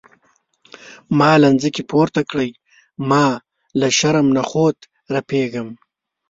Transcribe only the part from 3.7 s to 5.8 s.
له شرم نخوت رپیږم.